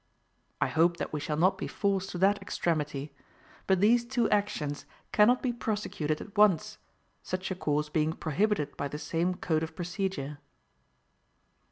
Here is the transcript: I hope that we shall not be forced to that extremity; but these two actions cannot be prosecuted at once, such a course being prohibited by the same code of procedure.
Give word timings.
I 0.59 0.65
hope 0.65 0.97
that 0.97 1.13
we 1.13 1.19
shall 1.19 1.37
not 1.37 1.59
be 1.59 1.67
forced 1.67 2.09
to 2.09 2.17
that 2.17 2.41
extremity; 2.41 3.13
but 3.67 3.81
these 3.81 4.03
two 4.03 4.27
actions 4.31 4.87
cannot 5.11 5.43
be 5.43 5.53
prosecuted 5.53 6.19
at 6.19 6.35
once, 6.35 6.79
such 7.21 7.51
a 7.51 7.55
course 7.55 7.89
being 7.89 8.13
prohibited 8.13 8.75
by 8.75 8.87
the 8.87 8.97
same 8.97 9.35
code 9.35 9.61
of 9.61 9.75
procedure. 9.75 10.39